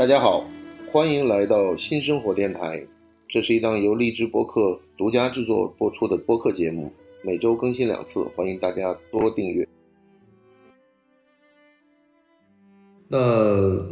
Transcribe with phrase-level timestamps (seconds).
[0.00, 0.42] 大家好，
[0.90, 2.82] 欢迎来到新生活电台。
[3.28, 6.90] 这是一档由荔枝播客独家制作播出的播客节目，
[7.22, 9.68] 每周更新两次，欢迎大家多订阅。
[13.08, 13.18] 那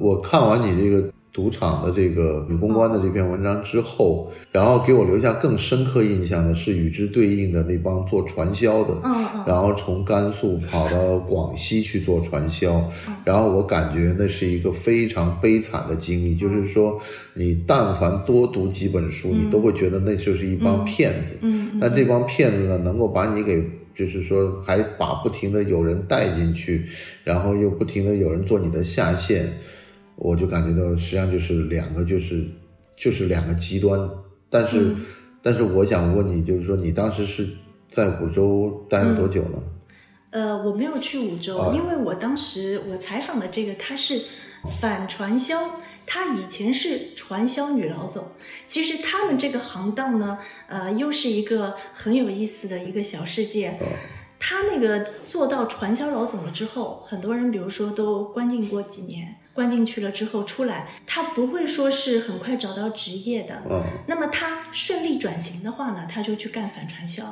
[0.01, 1.13] 我看完你这个。
[1.39, 9.01] 赌场的这个女公关的这篇文章之后，然后给我留下更深刻印象的是与之对应的那帮做传销的，
[9.47, 12.85] 然后从甘肃跑到广西去做传销，
[13.25, 16.35] 然后我感觉那是一个非常悲惨的经历。
[16.35, 17.01] 就是说，
[17.35, 21.37] 你但凡多读几本书，你都会觉得那就是一帮骗子。
[21.43, 23.65] 嗯，但这帮骗子呢，能够把你给，
[23.95, 26.85] 就是说，还把不停的有人带进去，
[27.23, 29.53] 然后又不停的有人做你的下线。
[30.21, 32.45] 我就感觉到，实际上就是两个，就是
[32.97, 34.11] 就是两个极端。
[34.51, 34.95] 但是，
[35.43, 37.49] 但是我想问你，就是说你当时是
[37.89, 39.63] 在五洲待了多久呢？
[40.31, 44.21] 呃，我没有去五洲，因为我当时我采访的这个他是
[44.81, 45.57] 反传销，
[46.05, 48.25] 他以前是传销女老总。
[48.67, 50.39] 其实他们这个行当呢，
[50.69, 53.79] 呃，又是一个很有意思的一个小世界。
[54.41, 59.35] 他那个做到传销老总了之后，很多人比如说都关进过几年。
[59.59, 63.61] 关进去了之后出来，他不会说是很快找到职业的。
[63.69, 67.25] 嗯，那么他顺利转型的话呢，他就去干反传销。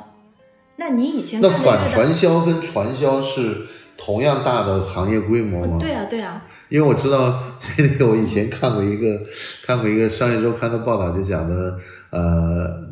[0.75, 5.77] 那你以前那反传销跟传销是同样大的行业规模吗？
[5.79, 6.45] 对啊，对啊。
[6.67, 7.41] 因为我知道，
[7.77, 9.21] 这个我以前看过一个
[9.65, 12.83] 看过一个商业周刊的报道，就讲的呃，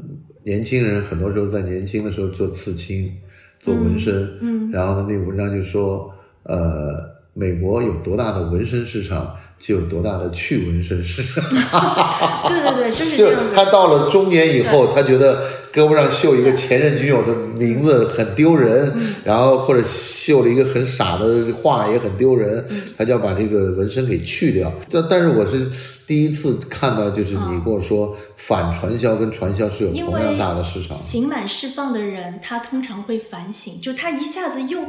[0.46, 3.14] 年轻人很多时候在年轻的时候做刺青、
[3.60, 6.10] 做纹身，嗯，然后呢，那文章就说
[6.44, 7.14] 呃。
[7.38, 11.44] 美国有多大的纹身市场，就有多大的去纹身市场。
[12.48, 18.90] 对对对，就是这样他到了中年以后，他觉得胳膊上绣一个前任女友的名字很丢人，
[19.26, 22.66] 然后或者绣了一个很傻的画也很丢人，
[22.98, 24.72] 他就要把这个纹身给去掉。
[24.90, 25.70] 但但是我是
[26.08, 30.96] 第一次看到，就是你跟我说反传销跟传销是有同样大的市场。
[30.96, 34.80] 刑满释放的人，他通常会反省，就他一下子又。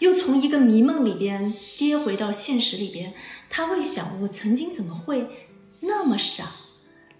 [0.00, 3.14] 又从一个迷梦里边跌回到现实里边，
[3.48, 5.26] 他会想：我曾经怎么会
[5.80, 6.50] 那么傻？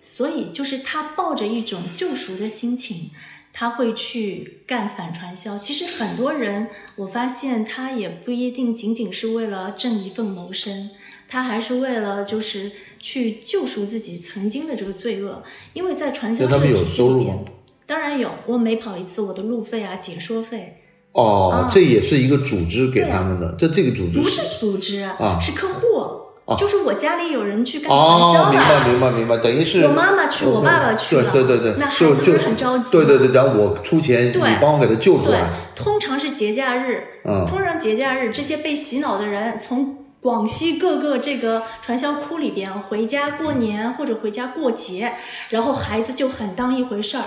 [0.01, 3.11] 所以，就是他抱着一种救赎的心情，
[3.53, 5.59] 他会去干反传销。
[5.59, 10.91] 其实，很多人我发现他也不一定仅仅是为了挣一份谋生，
[11.27, 15.43] 他还是为了就是去救赎自己曾经的这个罪恶。
[15.73, 17.45] 因为在传销的体系里边，
[17.87, 20.83] 当然有，我每跑一次，我的路费啊、解说费。
[21.15, 24.21] 哦，这也是一个组织给他们的，这这个组织。
[24.21, 35.51] 不是组织啊，是客户，就是我家里有人去干传销的，明白明白明白，等于是我妈妈去，我爸爸去了，对对对，那孩子就很着急，对对对，然后我出钱，你帮我给他救出来。
[35.77, 37.05] 通常是节假日，
[37.47, 45.13] 通常节假日，这些被洗脑的人从广西各个这个传销窟里边回家过年或者回家过节，
[45.51, 47.25] 然后孩子就很当一回事儿，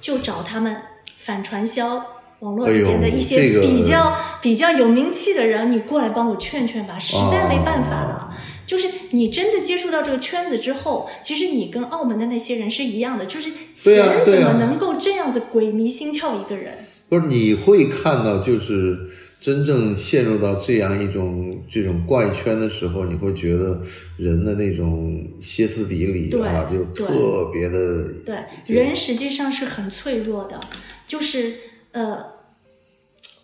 [0.00, 0.76] 就找他们
[1.16, 2.04] 反传销。
[2.42, 8.36] 网络里边的一些比较比较有名气的人，你过来帮我劝劝吧，实在没办法了。
[8.66, 16.74] 就是你真的接触到这个圈子之后，其实你跟澳门的那些人是一样的，就是钱怎么能够这样子鬼迷心窍一个人？
[17.08, 18.98] 不是你会看到，就是
[19.40, 23.80] 真正陷入到这样一种这种怪圈的时候，你会觉得
[24.16, 28.08] 人的那种歇斯底里啊，就特别的。
[28.24, 28.36] 对，
[28.74, 30.58] 人实际上是很脆弱的，
[31.06, 31.52] 就是
[31.92, 32.32] 呃。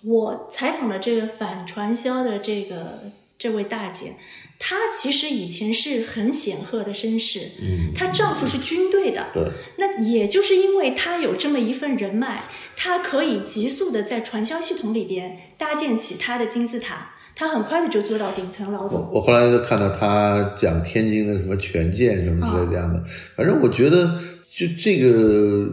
[0.05, 3.01] 我采访了这个反传销的这个
[3.37, 4.13] 这位大姐，
[4.57, 9.43] 她其实以前是很显赫的绅士，嗯，她丈夫是军队的，对，
[9.77, 12.45] 那也就是因为她有这么一份人脉，
[12.77, 19.11] 她可以急速的在传销系统里边搭建起她的金字塔，她很快的就做到顶层老总。
[19.13, 23.03] 我后来就看到她讲天津的什么权健什么之类这样的，
[23.35, 24.17] 反正我觉得
[24.49, 25.69] 就这个，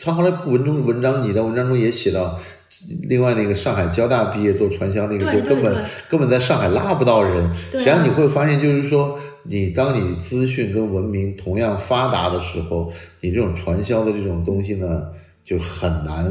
[0.00, 2.38] 她后来文中文章，你在文章中也写到。
[3.08, 7.52] 另外那个上海交大毕业做传销那个，就根本根本在上海拉不到人。
[7.52, 12.90] 实际上你会发现，就是说，你当你资讯跟文明同样发达的时候，
[13.20, 15.08] 你这种传销的这种东西呢，
[15.42, 16.24] 就很难，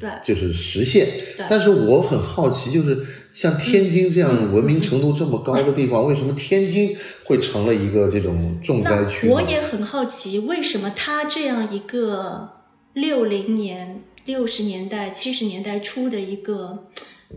[0.00, 1.06] 对，就是实现。
[1.48, 2.98] 但是我很好奇，就是
[3.30, 9.28] 像天津这样文明程度这么高的地方，为什么天津会成了一个这种重灾区？
[9.28, 12.48] 我也很好奇，为什么他这样一个
[12.94, 14.02] 六零年。
[14.24, 16.86] 六十年代、七十年代初的一个，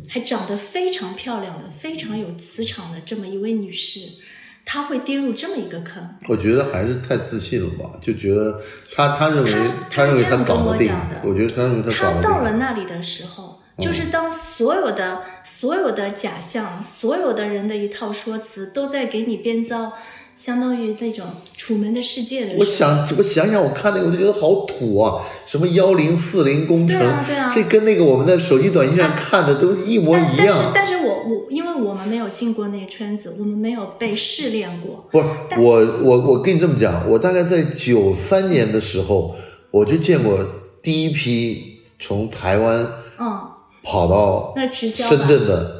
[0.07, 4.21] 还长得非常漂亮的、非常有磁场的这么一位女士，
[4.63, 6.07] 她会跌入这么一个坑？
[6.29, 8.61] 我觉得还是太自信了吧，就觉得
[8.95, 9.51] 她她认为
[9.89, 10.93] 她认为她搞得定，
[11.23, 19.93] 我觉得她认为她搞得到了那里的时候，就是当所有的所有的假象、所有的人的一套说辞都在给你编造
[20.35, 22.55] 相当于那种《楚门的世界》的。
[22.59, 25.23] 我想，我想想，我看那个我就觉得好土啊！
[25.45, 30.71] 什么幺零四零工程，对啊对啊这跟那个我们在手机短信上看的都一模一但但是样。
[30.75, 35.05] 但是我我因为我们没有进过那个圈子，我们没有被试炼过。
[35.11, 35.71] 不是我，
[36.03, 39.35] 我我跟你这么讲，我大概在九三年的时候，
[39.71, 40.37] 我就见过
[40.81, 42.85] 第一批从台湾
[43.17, 43.39] 嗯，
[43.83, 45.25] 跑到那直销深。
[45.27, 45.74] 圳的，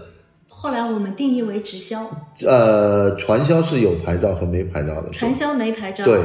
[0.65, 2.03] 后来我们定义为直销，
[2.44, 5.12] 呃，传销是有牌照和没牌照的。
[5.12, 6.03] 传销没牌照。
[6.03, 6.19] 对，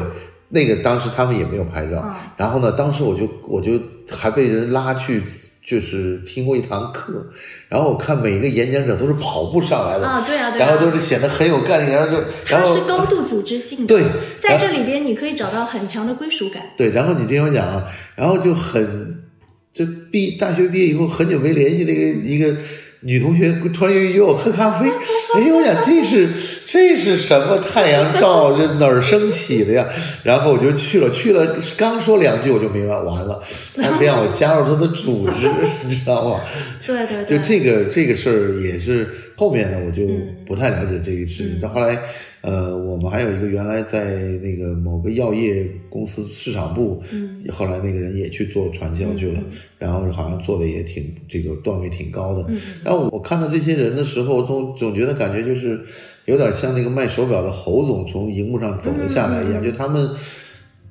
[0.49, 2.03] 那个当时他们也没有牌照。
[2.03, 3.73] 嗯然后呢，当时我就我就
[4.11, 5.23] 还被人拉去。
[5.63, 7.25] 就是听过一堂课，
[7.69, 13.95] 然后我看每一个演讲者都是跑步上来的，啊对啊对啊然后都是显得很有干劲，然后就，然后是高度组织性的。
[13.95, 14.03] 对
[14.37, 16.63] 在这里边你可以找到很强的归属感。
[16.79, 17.85] 对，然后你听我讲啊，
[18.17, 19.23] 然后就很，
[19.71, 22.57] 就毕大学毕业以后很久没联系的一个一个
[23.03, 24.87] 女同学，突然约我喝咖啡，
[25.35, 26.29] 哎，我想这是
[26.67, 29.87] 这是什么太阳照，这哪儿升起的呀？
[30.23, 33.43] 然后我就去了，去了刚说两句我就明白，完了，
[33.77, 35.51] 他非让我加入他的组织，
[35.85, 36.41] 你知道吗？
[36.87, 41.59] 对对对，就这个这个事儿也是后面呢，我就嗯不太了解这个事情。
[41.61, 41.99] 到后来，
[42.43, 49.43] 呃，我们还有一个原来在那个某个药业公司市场部，嗯，后来那个人也去做传销去了，
[49.79, 52.45] 然后好像做的也挺这个段位挺高的。
[52.49, 55.81] 嗯但我看到这些人的时候，总总觉得感觉就是
[56.27, 60.11] 有点像那个卖手表的侯总从荧幕上走了下来一样，就他们。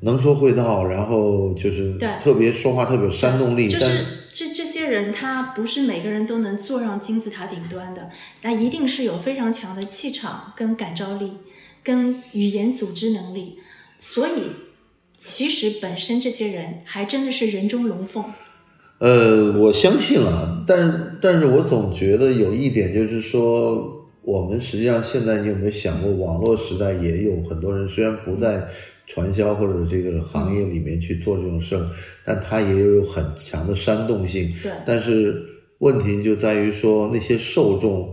[0.02, 8.10] 能说会道，然后就是对特别说话特别有煽动力，但就是这这人，他不是每个人都能坐上金字塔顶端的，
[8.42, 11.34] 那一定是有非常强的气场、跟感召力、
[11.84, 13.58] 跟语言组织能力。
[14.00, 14.52] 所以，
[15.16, 18.24] 其实本身这些人还真的是人中龙凤。
[19.00, 28.68] 呃，我相信了，但但是我总觉得有一点就是说，我们实际上现在你有没有想过，网络时代也有很多人虽然不在
[29.10, 31.90] 传销或者这个行业里面去做这种事儿，
[32.24, 34.50] 但它也有很强的煽动性。
[34.64, 35.44] 对但是
[35.80, 38.08] 问题就在于说，那些受众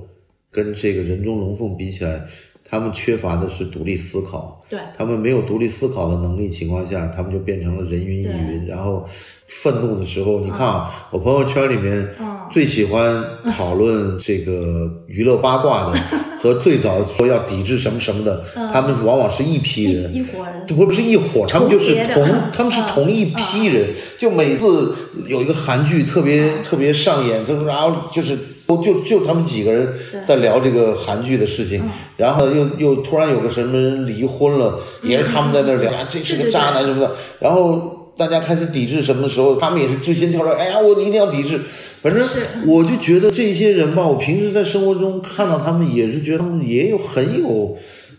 [0.50, 2.24] 跟这个人中龙凤比起来，
[2.64, 4.58] 他们缺乏的是独立思考。
[4.70, 8.66] 对，他们没有独立思考的能力情况下，他们就变成了人云亦云。
[8.66, 9.06] 然后
[9.46, 15.98] 愤怒的时候，你看啊，我朋友圈里面嗯最喜欢讨论这个娱乐八卦的，
[16.46, 20.14] 和最早说要抵制什么什么的，他们往往是一批人。
[20.14, 20.66] 一伙人。
[20.66, 23.88] 不不是一伙，他们就是同嗯，他们是嗯同一批人。
[24.18, 24.94] 就每次
[25.26, 29.92] 有一个韩剧特别特别上演，就是然后就是都就就他们几个人
[30.26, 31.82] 在聊这个韩剧的事情，
[32.16, 38.05] 然后又又突然有个什么人离婚了，也是他们在那聊，啊这是个渣男什么的，然后。
[38.16, 41.58] 大家开始抵制什么的时候，他们也是最先跳出来，哎呀，我一定要抵制。
[42.00, 42.26] 反正
[42.66, 47.76] 我就觉得这些人吧，我平时在生活中看到他们，也是觉得他们也有很有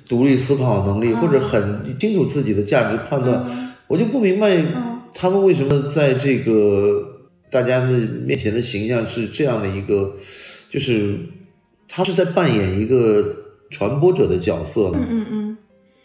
[0.08, 3.74] 独立思考能力，或者很清楚自己的价值判断。
[3.88, 4.64] 我就不明白
[5.14, 7.02] 他们为什么在这个
[7.50, 7.92] 大家的
[8.26, 10.12] 面前的形象是这样的一个，
[10.70, 11.18] 就是
[11.88, 13.26] 他是在扮演一个
[13.72, 15.58] 传播者的角色呢，嗯嗯。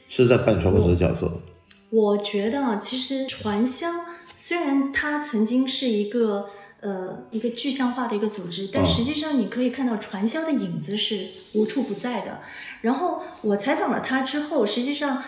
[0.09, 1.31] 是在扮演传播者的角色。
[1.93, 3.87] 我觉得啊，其实传销
[4.35, 6.49] 虽然它曾经是一个
[6.81, 12.40] 呃一个具象化的一个组织，但嗯实际上你可以看到传销的影子是无处不在的。
[12.81, 15.23] 然后我采访了他之后，实际上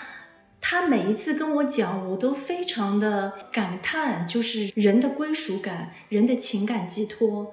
[0.58, 7.52] 他每一次跟我讲，我都非常的感叹，就是人的归属感、人的情感寄托。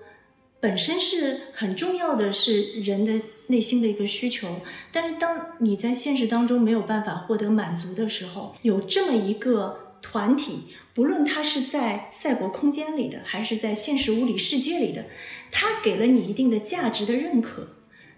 [0.61, 3.19] 本身是很重要的，是人的
[3.51, 4.47] 内心的一个需求。
[4.91, 10.63] 但是当你在现实当中没有办法获得满足的时候，有这么一个团体，
[10.95, 15.05] 不论它是在赛博空间里的，还是在现实物理世界里的，
[15.51, 17.67] 它给了你一定的价值的认可，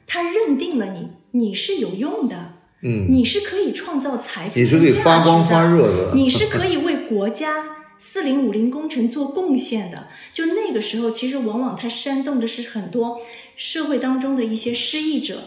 [0.08, 10.07] 它认定了你，你是有用的，嗯，你是可以创造财富，你是可以发光发热的，你是可以为国家四零五零工程做贡献的。
[10.33, 13.22] 就那个时候，其实往往它煽动的是很多
[13.55, 15.43] 社会当中的一些失意者、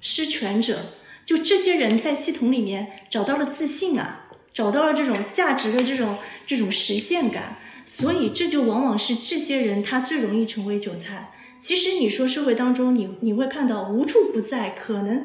[0.00, 0.78] 失权者，
[1.24, 11.32] 就这些人在系统里面找到了自信啊，找到了这种价值的这种这种实现感，所以这就往往是这些人他最容易成为韭菜。
[11.58, 15.24] 其实你说社会当中你，你会看到无处不在，可能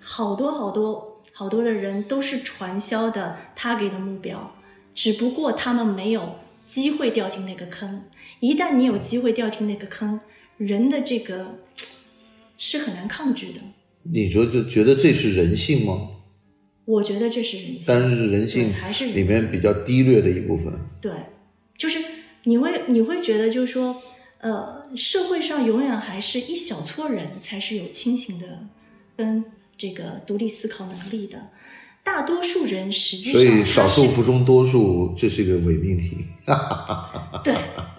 [0.00, 4.54] 好多好多好多的人都是传销的他给的目标，
[4.96, 8.02] 只不过他们没有机会掉进那个坑。
[8.40, 10.18] 一旦你有机会掉进那个坑，
[10.56, 11.58] 人的这个
[12.58, 13.60] 是很难抗拒的。
[14.02, 16.08] 你说就觉得这是人性吗？
[16.86, 20.72] 我觉得这是人性，但是人性还是里面比较低劣的一部分。
[21.00, 21.12] 对，
[21.76, 21.98] 就是
[22.44, 24.00] 你会你会觉得，就是说，
[24.38, 28.46] 呃，社会上永远还是一小撮人才是有清醒的
[29.16, 29.44] 跟
[29.76, 31.50] 这个独立思考能力的。
[32.06, 36.24] 大多数人实际上所以少数服从多数，这是一个伪命题。
[37.42, 37.52] 对，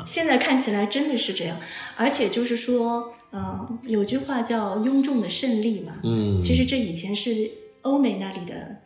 [0.06, 1.60] 现在看起来真的是这样，
[1.98, 8.78] 而且就是说，嗯、有句话叫“庸众的胜利”嘛，嗯，其实这以前是欧美那里的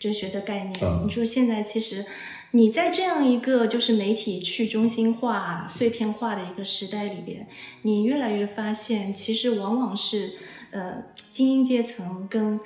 [0.00, 0.82] 哲学的概念。
[0.82, 2.06] 啊你说现在其实
[2.52, 7.46] 你在这样一个就是媒体去中心化、碎片化的一个时代里边，
[7.82, 10.32] 你越来越发现，其实往往是
[10.70, 12.58] 呃精英阶层跟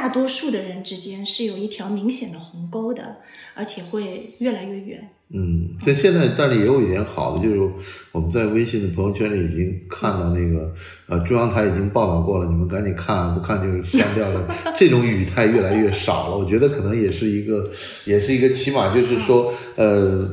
[0.00, 3.16] 大多数的人之间是有一条明显的鸿沟的，
[3.54, 5.06] 而且会越来越远。
[5.28, 7.60] 嗯，但现在但是也有一点好的，就是
[8.10, 10.72] 我们在微信的朋友圈里已经看到那个
[11.06, 14.48] 呃中央台已经报道过了，你们赶紧看，不看就是删掉了。
[14.78, 17.70] 这种语态越来越少了，我觉得可能也是一个，
[18.06, 20.26] 也是一个起码就是说呃，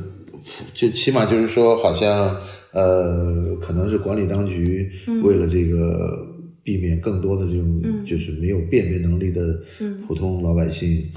[0.72, 2.34] 就起码就是说好像
[2.72, 4.90] 呃，可能是管理当局
[5.22, 6.26] 为了这个
[6.68, 9.40] 避免更多的这种嗯就是没有辨别能力的
[9.80, 11.10] 嗯普通老百姓。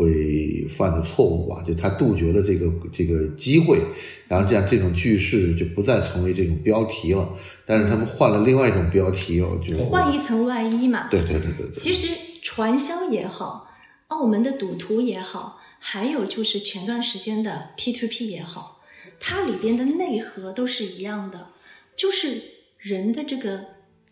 [0.00, 3.80] 会犯的错误吧，就他杜绝了这个这个机会，
[4.28, 7.28] 然后这样这种句式就不再成为这种标题了。
[7.66, 11.08] 但是他们换了另外一种标题，我觉得换一层外衣嘛。
[11.10, 13.68] 对对对对对，其实传销也好，
[14.06, 18.80] 澳门的赌徒也好，还有就是前段时间的 P to P 也好，
[19.18, 21.48] 它里边的内核都是一样的，
[21.96, 22.40] 就是
[22.78, 23.64] 人的这个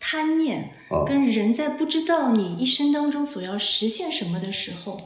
[0.09, 4.97] 贪念，哦跟人在不知道你一生当中所要实现什么的时候，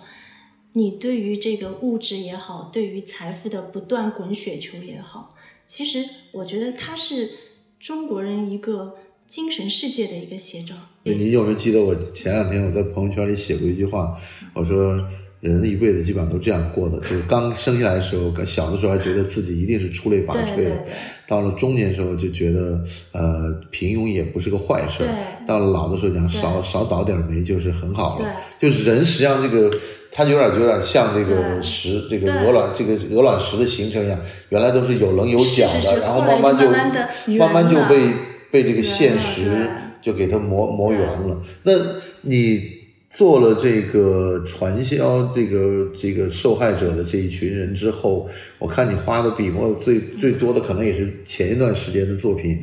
[0.73, 7.31] 你对于这个物质也好，对于财富的不断滚雪球也好，其实我觉得它是
[7.79, 10.75] 中国人一个精神世界的一个写照。
[11.03, 14.15] 对你有没有记得我前两天我在朋友圈里写过一句话？
[14.53, 15.03] 我说
[15.41, 20.77] 人的一辈子基本上都这样过的，就是刚生下来的时候，小的时候还觉得自己一定是出类拔萃的，对对。
[21.27, 22.79] 到了中年时候就觉得
[23.13, 25.03] 呃平庸也不是个坏事
[25.47, 28.35] 到了老的时候讲少少倒点霉就是很好了。
[28.59, 28.69] 对。
[28.69, 29.69] 就是人实际上这个，
[30.11, 34.19] 它有点有点像这个石，这个鹅卵这个鹅卵石的形成一样，
[34.49, 36.69] 原来都是有棱有角的，是是是然后慢慢就
[37.37, 38.13] 慢慢就被
[38.51, 39.67] 被这个现实
[40.01, 41.41] 就给它磨磨圆了。
[41.63, 41.71] 那
[42.21, 42.80] 你
[43.13, 52.57] 做了这个传销这个这个受害者的这一群人之后，我看你花的笔墨最最多的可能也是前一段时间的作品。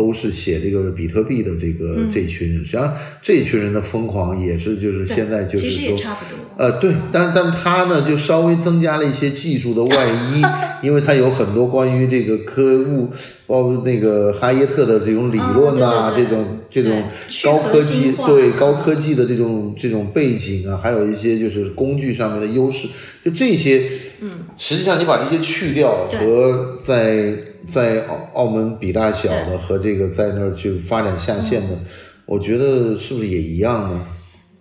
[0.00, 2.10] 都是写这个比特币的这个、嗯。
[2.10, 6.40] 这一群人，实际上这一群人的疯狂也是就是现在就是说差不多。
[6.56, 10.42] 呃，对，但但他呢，就稍微增加了一些技术的外衣，
[10.82, 13.10] 因为他有很多关于这个科物，
[13.46, 17.04] 包括那个哈耶特的这种理论呐、这种这种
[17.44, 22.88] 高科技对高科技的这种这种背景啊，还有一些就是工具上面的优势，
[23.24, 23.82] 就这些，
[24.20, 27.34] 嗯，实际上你把这些去掉和在
[27.66, 31.78] 在澳澳门比大小的和这个在那儿去发展下线的，
[32.26, 34.06] 我觉得是不是也一样呢？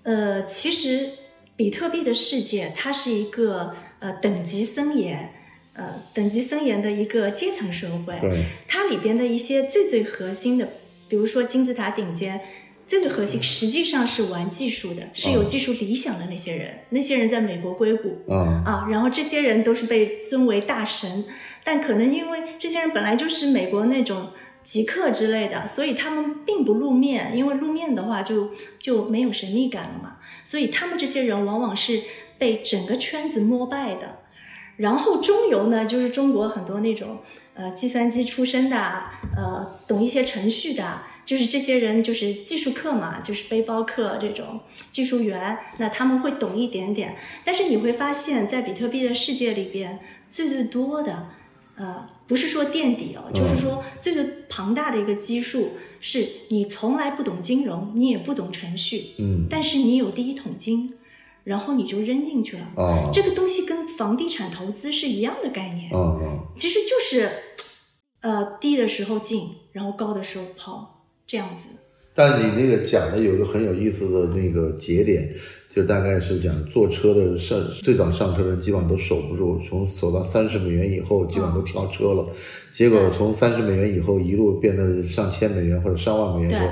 [0.04, 1.08] 呃，其实
[1.56, 5.30] 比特币的世界，它是一个呃等级森严，
[5.74, 8.18] 呃等级森严的一个阶层社会。
[8.20, 10.68] 对，它里边的一些最最核心的，
[11.08, 12.40] 比如说金字塔顶尖，
[12.88, 18.20] 最最核心实际上是玩技术的，是有哦技术理想的那些人，那些人在美国硅谷。
[18.34, 21.26] 啊、啊，然后这些人都是被尊为大神，
[21.64, 24.30] 但可能因为这些人本来就是美国那种
[24.64, 30.18] 极客之类的，所以他们并不露面，因为露面的话就就没有神秘感了嘛。
[30.44, 32.02] 所以他们这些人往往是
[32.38, 34.20] 被整个圈子膜拜的。
[34.78, 37.18] 然后中游呢，就是中国很多那种
[37.54, 38.78] 呃计算机出身的，
[39.36, 47.18] 呃懂一些程序的，就是这些人就是技术课嘛，就是背包客这种技术员，那他们会懂一点点。
[47.44, 50.00] 但是你会发现在比特币的世界里边，
[50.32, 51.28] 最最多的，
[51.80, 60.94] 呃，不是说垫底哦，就是说最最庞大的一个基数，是你从来不懂金融，你也不懂程序，嗯，但是你有第一桶金，
[61.46, 62.68] 然后你就扔进去了。
[62.76, 66.48] 哦，这个东西跟房地产投资是一样的概念，哦哦。
[66.58, 67.32] 其实就是，
[68.20, 71.70] 呃，低的时候进，然后高的时候抛，这样子。
[72.14, 75.34] 但你那个讲的有一个很有意思的那个节点，
[75.70, 82.26] 就大概是讲坐车的上最早上车的人基本上都守不住，从守到三十美元以后，基本上都跳车了。
[82.74, 86.70] 结果从三十美元以后一路变得上千美元或者上万美元之后，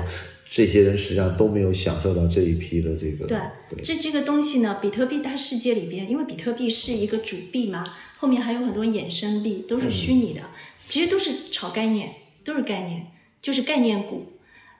[0.50, 3.38] 这些人实际上都没有享受到这一批的这个对，
[3.82, 7.86] 这这个东西呢，比特币大世界里边，因为比特币是一个主币嘛，
[8.18, 10.40] 后面还有很多衍生币，都是虚拟的，
[10.88, 12.10] 其实都是炒概念，
[12.44, 13.06] 都是概念，
[13.40, 14.24] 就是概念股。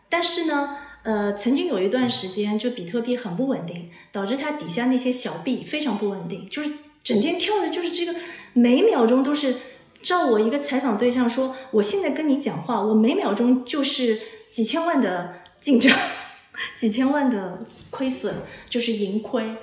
[0.09, 6.73] 但是呢，呃，曾经有一段时间，就比特币很不稳定，导致它底下那些小币非常不稳定，就是
[7.03, 8.15] 整天跳的，就是这个
[8.53, 9.57] 每秒钟都是。
[10.01, 14.17] 照我一个采访对象说，我现在跟你讲话，我每秒钟就是
[14.49, 15.93] 几千万的进账，
[16.79, 18.33] 几千万的亏损，
[18.71, 19.57] 就是盈亏。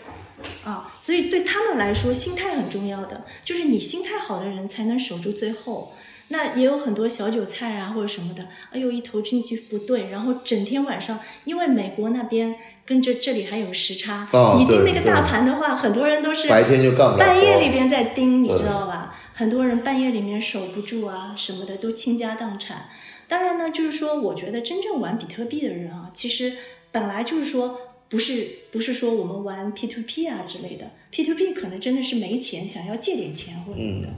[0.66, 5.94] 啊，所以对他们来说，心态很重要的，就是你心态好的人才能守住最后。
[6.29, 12.55] 那也有很多小韭菜啊，或者什么的，哎呦，一投进去不对，然后整天晚上，因为美国那边
[12.86, 19.15] 跟着这里还有时差，哦你盯那个大盘的话，很多人都是白天就干不了半夜里边在盯，你知道吧？
[19.34, 22.89] 很多人半夜里面守不住啊，什么的都倾家荡产。
[23.27, 26.53] 当然呢，就是说，我觉得真正玩比特币的人啊，其实
[26.91, 34.10] 本来就是说，不是不是说我们玩 P to P 啊之类的，P to P 可能真的是没钱，想要借点钱或者怎么的。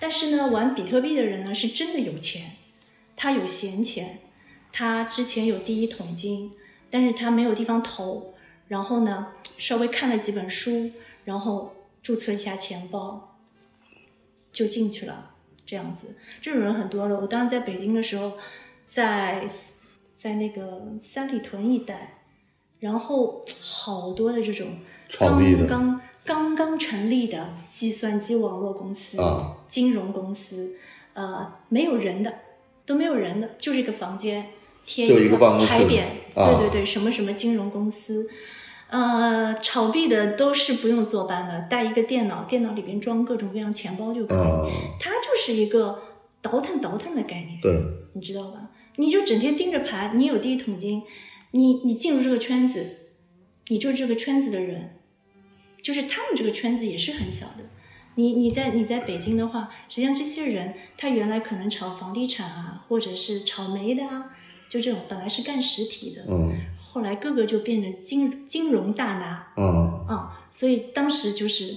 [0.00, 2.52] 但是呢，玩比特币的人呢，是真的有钱，
[3.14, 4.18] 他有闲钱，
[4.72, 6.50] 他之前有第一桶金，
[6.90, 8.34] 但是他没有地方投，
[8.66, 9.28] 然后呢，
[9.58, 10.90] 稍微看了几本书，
[11.24, 13.36] 然后注册一下钱包，
[14.50, 15.32] 就进去了，
[15.66, 17.20] 这样子，这种人很多的。
[17.20, 18.32] 我当时在北京的时候，
[18.86, 19.46] 在
[20.16, 22.22] 在那个三里屯一带，
[22.78, 24.78] 然后好多的这种
[25.18, 26.00] 刚刚
[26.30, 30.76] 刚刚成立的计算机网络公司、啊金融公司，
[31.12, 32.32] 呃，没有人的，
[32.86, 34.46] 都没有人的，就这个房间
[34.86, 36.04] 贴就一个牌匾，
[36.36, 38.30] 啊对对对，什么什么金融公司。
[38.90, 44.38] 呃，炒币的都是不用坐班的，带一个电脑，电脑里边装各种各样钱包就可以。
[44.38, 44.64] 啊，
[45.00, 46.00] 它就是一个
[46.40, 47.76] 倒腾倒腾的概念，对，
[48.12, 48.70] 你知道吧？
[48.96, 51.02] 你就整天盯着盘，你有第一桶金，
[51.50, 52.86] 你你进入这个圈子，
[53.66, 54.99] 你就是这个圈子的人，
[55.82, 57.64] 就是他们这个圈子也是很小的。
[58.16, 64.32] 你你在你在北京的话，实际上这些人他原来可能炒房地产啊，或者是炒煤的啊，
[64.68, 66.52] 就这种本来是干实体的，嗯
[66.92, 69.64] 后来个个就变成金金融大拿，啊
[70.08, 71.72] 啊、所以当时就是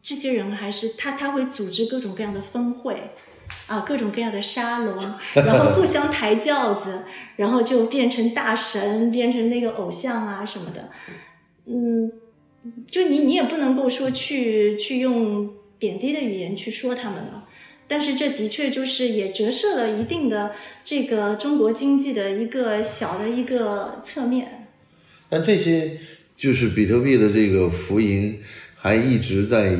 [0.00, 3.10] 这些人还是他他会组织各种各样的峰会
[3.66, 4.96] 啊，各种各样的沙龙，
[5.34, 7.02] 然后互相抬轿子，
[7.34, 10.88] 然后就变成大神，变成那个偶像啊什么的，
[11.66, 12.10] 嗯，
[12.90, 17.44] 就你你也不能够说去去用贬低的语言去说他们了。
[17.90, 20.52] 但是这的确就是也折射了一定的
[20.84, 24.68] 这个中国经济的一个小的一个侧面。
[25.30, 25.98] 但这些
[26.36, 28.38] 就是比特币的这个浮盈
[28.74, 29.74] 还一直在，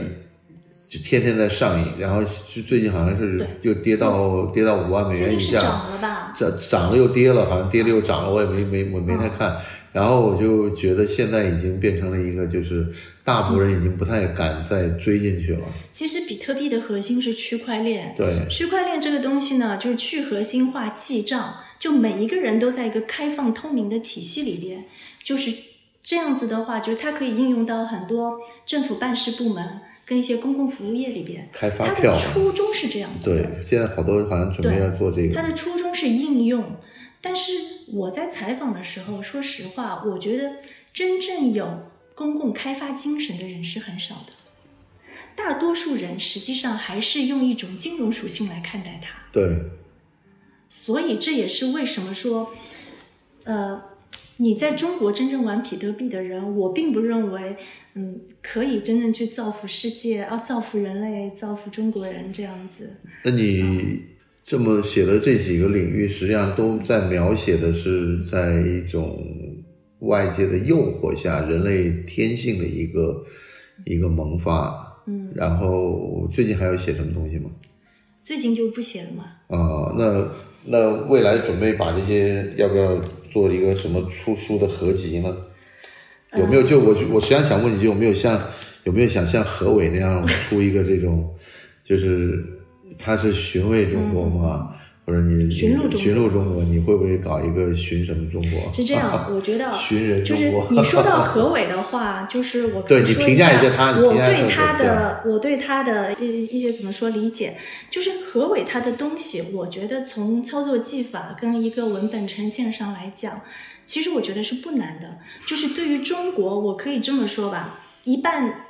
[0.88, 6.34] 就天天在上映，然后就最近好像是又跌到跌到五万美元以下，涨了吧？
[6.34, 9.60] 涨涨了又跌了，好像跌了又涨了，我也没没我没太看。
[9.98, 12.86] 然后我就觉得现在已经变成了一个，就是
[13.24, 15.62] 大部分人已经不太敢再追进去了。
[15.90, 18.14] 其实比特币的核心是区块链。
[18.16, 24.84] 对，区块链这个东西呢，就是去核心化记账，就每一个人都在一个开放透明的体系里边，
[25.24, 25.52] 就是
[26.04, 29.66] 这样子的话，就是它可以应用到很多政府办事部门
[30.06, 31.48] 跟一些公共服务业里边。
[31.52, 33.42] 开发它票的初衷是这样子的。
[33.42, 35.42] 对，现在好多好像准备要做这个它。
[35.42, 36.64] 的初衷是应用，
[37.20, 37.50] 但是
[37.92, 40.56] 我在采访的时候，说实话，我觉得
[40.92, 44.32] 真正有公共开发精神的人是很少的。
[45.34, 49.56] 大多数人实际上还是用一种金融属性来看待它，对，
[50.68, 52.52] 所以这也是为什么说，
[53.44, 53.80] 呃，
[54.38, 57.56] 你在中国真正玩比特币的人，我并不认为，
[57.94, 62.96] 嗯，可以真正去造福世界啊，造福人类，造福中国人这样子。
[63.24, 64.02] 那你
[64.48, 69.22] 这么写的这几个领域，实际上都在描写的是在一种
[69.98, 73.22] 外界的诱惑下，人类天性的一个
[73.84, 75.02] 一个萌发。
[75.06, 77.50] 嗯，然后最近还有写什么东西吗？
[78.22, 79.24] 最近就不写了嘛。
[79.48, 80.26] 啊、那
[80.64, 82.98] 那未来准备把这些要不要
[83.30, 85.36] 做一个什么出书的合集呢？
[86.38, 86.62] 有没有？
[86.62, 88.42] 就我我实际上想问你，有没有像
[88.84, 91.34] 有没有想像何伟那样出一个这种，
[91.84, 92.42] 就是
[92.98, 94.74] 他是寻味中国吗，
[95.04, 98.72] 或者你寻路中国寻路中国，你会不会搞一个寻什么中国？
[98.74, 100.52] 是这样， 我觉得寻人就是。
[100.70, 107.56] 你说到何伟的话， 就是我可以说对你评价一下我对他对的我对他的一一些怎么说理解，
[107.90, 113.40] 就是何伟他的东西，我觉得从操作技法跟一个文本呈现上来讲，
[113.86, 115.18] 其实我觉得是不难的。
[115.46, 118.66] 就是对于中国，我可以这么说吧，一半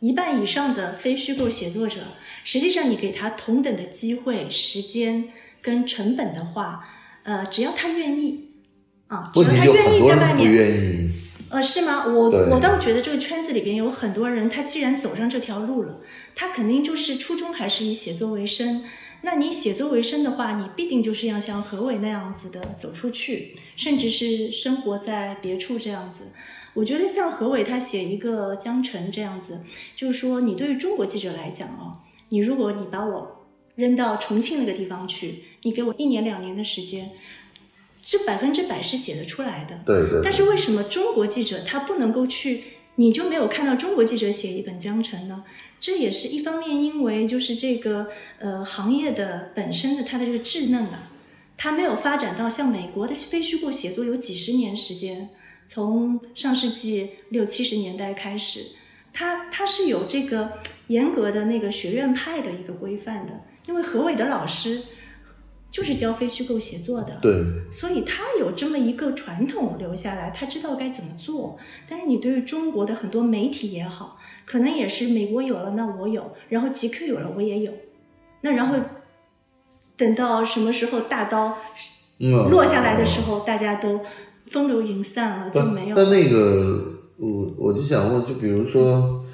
[0.00, 2.00] 一半以上的非虚构写作者，
[2.44, 5.28] 实际上你给他同等的机会、时间
[5.60, 6.88] 跟成本的话，
[7.22, 8.50] 呃，只要他愿意
[9.08, 10.52] 啊，只要他愿意在外面。
[10.52, 11.10] 愿意。
[11.50, 12.06] 呃，是吗？
[12.06, 16.00] 我我倒觉得这个圈子里边有很多人，他既然走上这条路了，
[16.34, 18.84] 他肯定就是初衷还是以写作为生。
[19.22, 26.28] 那你写作为生的话，你必定就是要像何伟那样子的走出去，甚至是生活在别处这样子。
[26.72, 29.60] 我觉得像何伟他写一个江城这样子，
[29.96, 31.98] 就是说你对于中国记者来讲哦，
[32.30, 37.10] 你如果你把我扔到重庆那个地方去，你给我一年两年的时间，
[38.02, 39.78] 这百分之百是写得出来的。
[39.86, 42.64] 对对但是为什么中国记者他不能够去
[42.96, 45.44] 你就没有看到中国记者写一本江城呢？
[45.78, 51.10] 这也是一方面，因为就是这个呃行业的本身的它的这个稚嫩啊，
[51.56, 55.30] 它没有发展到像美国的非虚构写作有几十年时间，
[55.66, 58.60] 从上世纪六七十年代开始，
[59.12, 60.52] 它它是有这个
[60.90, 63.32] 严格的那个学院派的一个规范的，
[63.66, 64.82] 因为何伟的老师
[65.70, 67.32] 就是教非虚构写作的，对，
[67.70, 71.56] 所以他有这么一个传统留下来，他知道该怎么做。
[71.88, 77.72] 但是你对于中国的很多媒体也好，可能也是美国有了，那我有，然后 GQ 有了，我也有，
[78.40, 78.74] 那然后
[79.96, 81.56] 等到什么时候大刀
[82.18, 84.00] 嗯，落下来的时候，大家都
[84.48, 86.84] 风流云散了，就没有但那个，
[87.16, 89.24] 我我就想问，就比如说，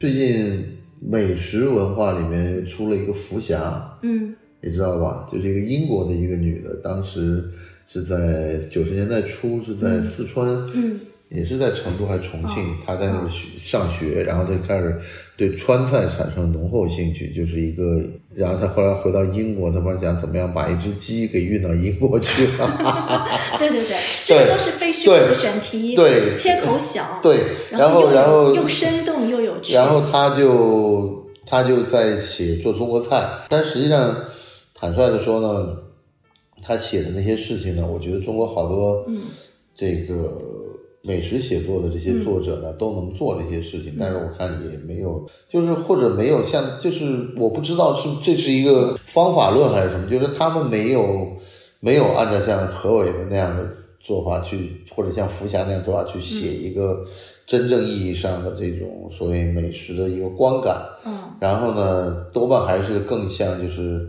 [0.00, 5.26] 最近美食文化里面出了一个福霞，嗯你知道吧？
[5.30, 7.44] 就是一个英国的一个女的，当时
[7.86, 10.98] 是在九十年代初，是在四川，嗯
[11.30, 14.98] 也是在成都还是重庆哦，她在那儿学上学，然后他就开始
[15.36, 18.00] 对川菜产生浓厚兴趣，就是一个，
[18.34, 34.16] 然后他后来回到英国，他不是讲怎么样把一只鸡给运到英国去了 对对对，这个都是非虚构的选题，对切口小，对，然后然后又生动又有趣，然后他就他就在写做中国菜，但实际上
[34.74, 35.76] 坦率的说呢，
[36.62, 39.24] 他写的那些事情呢，我觉得中国好多嗯。
[39.80, 40.42] 这个
[41.02, 51.36] 美食写作的这些作者呢，都能做这些事情，但是我看也没有，就是或者没有像，就是我不知道是这是一个方法论还是什么，就是他们没有
[51.80, 53.68] 没有按照像何伟的那样的
[54.00, 57.06] 做法去，或者像福霞那样做法去写一个
[57.46, 60.84] 真正意义上的这种所谓美食的一个观感。
[61.06, 61.16] 嗯。
[61.40, 64.08] 然后呢，多半还是更像就是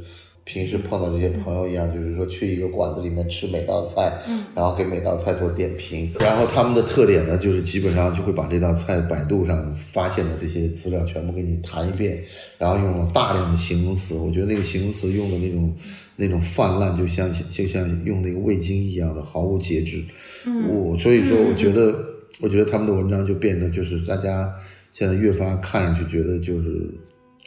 [0.51, 6.11] 平时碰到这些朋友一样，就是说去一个馆子里面吃每道菜，嗯，然后给每道菜做点评。
[6.19, 12.19] 然后他们的特点呢，就是基本上就会把这道菜百度上发现的这些资料全部给你谈一遍，
[12.57, 14.15] 然后用了大量的形容词。
[14.15, 15.71] 我觉得那个形容词用的那种
[16.15, 20.03] 那种泛滥，就像就像用那个味精一样的毫无节制。
[20.47, 21.95] 嗯我所以说，我觉得，
[22.41, 24.51] 我觉得他们的文章就变得就是大家
[24.91, 26.89] 现在越发看上去觉得就是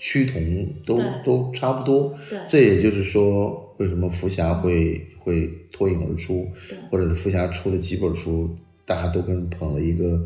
[0.05, 2.13] 趋同都都差不多。
[2.51, 6.45] 这也就是说，为什么福霞会会脱颖而出，
[6.91, 8.53] 或者是福霞出的几本书，
[8.85, 10.21] 大家都跟捧了一个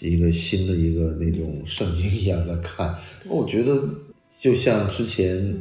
[0.00, 2.92] 一个新的一个那种圣经一样在看。
[3.28, 3.80] 我觉得
[4.36, 5.56] 就像之前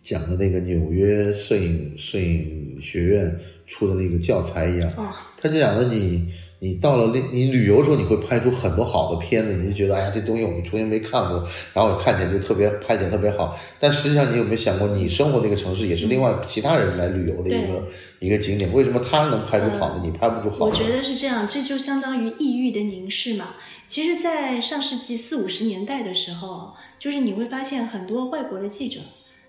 [0.00, 3.36] 讲的那个纽约摄影摄影学院
[3.66, 6.28] 出的那个教材一样，哦，他就讲的你，
[6.64, 13.54] 你到了那你旅游的时候，你会拍出很多好的片子，你就觉得哎呀，这东西我们从前没看过，然后看起来就特别拍起来特别好。
[13.78, 17.84] 但实际上，你有没有想过，你生活那个城市也是另外其他人来旅游的一个
[18.20, 18.72] 一个景点？
[18.72, 20.64] 为什么他能拍出好的，你拍不出好的？
[20.64, 23.48] 我觉得是这样，这就相当于异域的凝视嘛。
[23.86, 29.00] 其实，在上世纪四五十年代的时候，就是你会发现很多外国的记者，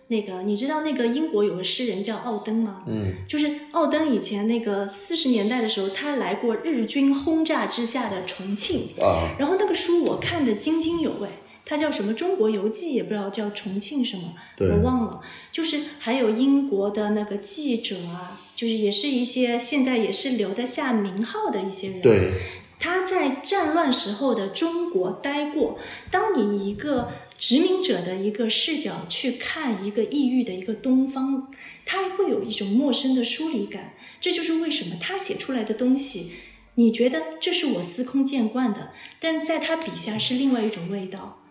[0.08, 2.84] 那个你知道那个英国有个诗人叫奥登吗？
[2.88, 11.28] 嗯，就是奥登以前那个四十年代的时候，他来过日军轰炸之下的重庆，啊，然后那个书我看得津津有味，
[11.66, 15.22] 他叫什么《中国游记》，也不知道叫重庆什么，对我忘了。
[15.52, 22.34] 就是还有英国的那个记者啊，就是也是一些现在也是留得下名号的一些人。，对，
[22.78, 25.80] 他在战乱时候的中国待过。
[26.12, 31.48] 当你一个殖民者的一个视角去看一个异域的一个东方，
[31.86, 33.94] 他会有一种陌生的疏离感。
[34.22, 36.32] 这就是为什么他写出来的东西，
[36.76, 41.42] 你觉得这是我司空见惯的，但在他笔下是另外一种味道。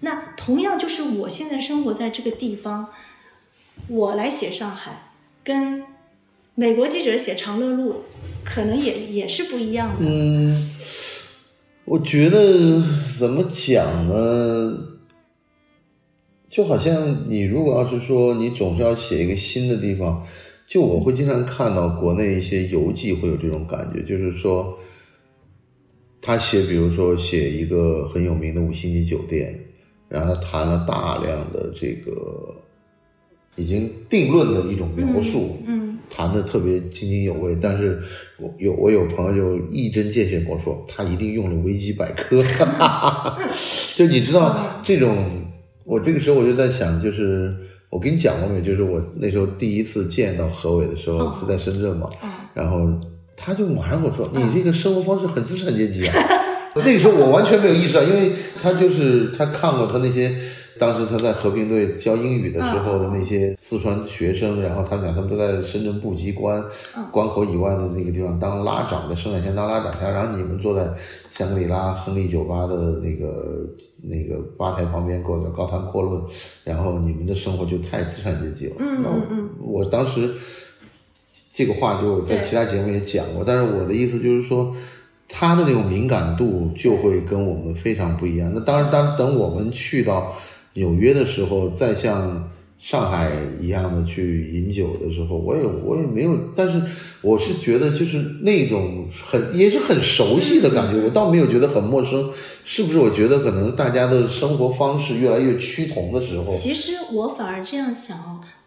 [0.00, 2.88] 那同样就是我现在生活在这个地方，
[3.88, 5.10] 我来写上海，
[5.42, 5.82] 跟
[6.54, 8.04] 美国记者写长乐路，
[8.44, 10.04] 可能也也是不一样的。
[10.06, 10.70] 嗯，
[11.86, 12.82] 我觉得
[13.18, 14.95] 怎么讲呢？
[16.56, 20.26] 就好像你如果要是说你总是要写一个新的地方，
[20.66, 24.74] 就我会经常看到国内一些游记会有这种感觉，就是说，
[26.22, 29.54] 他写，比如说写一个很有名的五星级酒店，
[30.08, 32.56] 然后他谈了大量的这个
[33.56, 38.02] 已经定论的一种描述，嗯谈的特别津津有味，但是
[38.38, 42.42] 我有我有朋友就一针见血跟我说，他一定用了维基百科，
[43.94, 45.22] 就你知道这种，
[45.86, 47.54] 我这个时候我就在想，就是
[47.90, 48.60] 我跟你讲过没有？
[48.60, 52.92] 就是我那时候第一次见到何伟的时候哦是在深圳嘛，哦然后
[53.36, 56.14] 他就马上跟我说，你这个生活方式很资产阶级啊。
[56.74, 60.30] 那个时候我完全没有意识到，因为他就是他看过他那些
[60.78, 66.62] 当时他在和平队教英语的时候的那些四川学生，然后他们讲他们都在深圳布机关
[67.10, 70.88] 关口以外的那个地方当拉长，在生产线当拉长，然后你们坐在
[71.30, 73.68] 香格里拉亨利酒吧的那个
[74.02, 76.22] 那个吧台旁边，过着高谈阔论，
[76.64, 78.76] 然后你们的生活就太资产阶级了。
[78.78, 80.34] 嗯嗯嗯，我当时
[81.52, 84.74] 这个话就在其他节目也讲过，但是我的意思就是说。
[85.28, 88.48] 他的那种敏感度就会跟我们非常不一样。
[88.54, 90.32] 那当然，当然等我们去到
[90.76, 96.38] 纽约的时候，再像上海一样的去饮酒的时候，我也我也没有。
[96.54, 96.80] 但是
[97.22, 102.30] 我是觉得，就是那种很也是很熟悉的感觉，我倒没有觉得很陌生。
[102.64, 102.98] 是不是？
[102.98, 108.16] 我觉得可能大家的生活方式越来越趋同的时候，其实我反而这样想。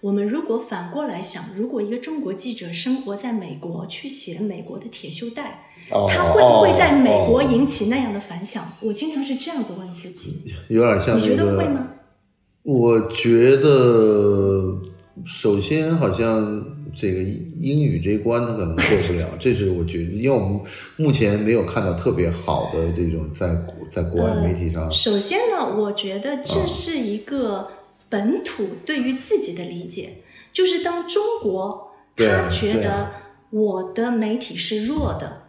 [0.02, 8.63] 我们如果反过来想，如果一个中国记者生活在美国，去写美国的铁锈带，他会不会在美国引起那样的反响？
[8.80, 10.54] 我经常是这样子问自己。
[10.69, 11.86] 有点像你觉得会吗？
[12.63, 14.78] 我觉得，
[15.26, 20.60] 首先好像这个英语这一关他可能过不了， 这是我觉得，因为我们
[20.98, 23.56] 目前没有看到特别好的这种在
[23.88, 24.91] 在国外媒体上。
[24.91, 27.67] 首先呢，我觉得这是一个。
[28.12, 30.10] 本土对于自己的理解，
[30.52, 33.12] 就是当中国他觉得
[33.52, 35.43] 我的媒体是弱的，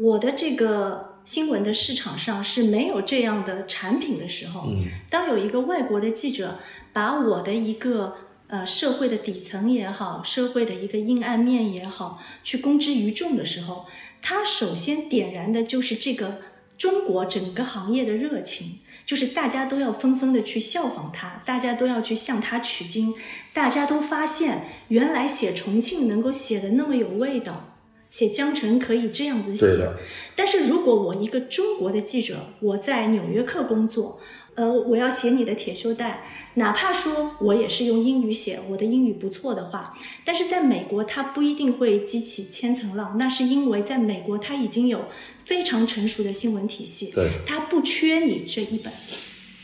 [0.00, 4.66] 我的这个新闻的市场上是没有这样的产品的时候，
[5.10, 6.58] 当有一个外国的记者
[6.90, 13.84] 把我的一个呃社会的底层也好，社会的一个阴暗面也好，去公之于众的时候，
[14.22, 16.38] 他首先点燃的就是这个
[16.78, 18.78] 中国整个行业的热情。
[19.04, 23.14] 就是大家都要纷纷的去效仿他，大家都要去向他取经，
[23.52, 27.77] 大家都发现原来写重庆能够写的那么有味道，
[28.10, 29.66] 写江城可以这样子写。
[30.34, 34.18] 但是如果我一个中国的记者，我在纽约客工作。
[34.54, 45.04] 呃，我要写你的铁锈带，哪怕说我也是用英语写，我的英语不错的话，但是在美国它不一定会激起千层浪，那是因为在美国它已经有
[45.44, 48.92] 非常成熟的新闻体系，对，它不缺你这一本，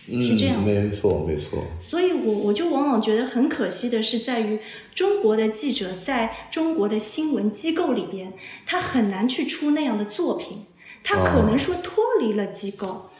[0.06, 1.64] 是这样，没错没错。
[1.78, 4.58] 所以我我就往往觉得很可惜的是，在于
[4.94, 8.32] 中国的记者在中国的新闻机构里边，
[8.66, 10.66] 他很难去出那样的作品，
[11.02, 13.10] 他可能说脱离了机构。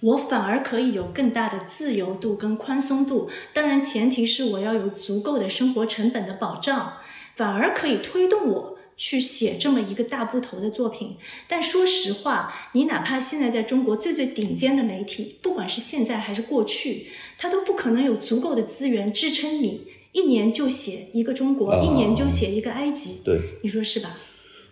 [0.00, 6.94] 我反而可以有更大的自由度跟宽松度，当然前提是我要有足够的生活成本的保障，
[7.36, 8.69] 反而可以推动我
[9.00, 11.16] 去写这么一个大部头的作品。
[11.48, 17.06] 但说实话，你哪怕现在在中国最最顶尖的媒体，不管是现在还是过去，
[17.38, 23.22] 它都不可能有足够的资源支撑你一年就写一个中国，一年就写一个埃及。
[23.24, 24.18] 对，你说是吧？